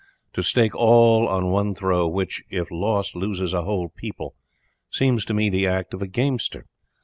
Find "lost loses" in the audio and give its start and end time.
2.71-3.53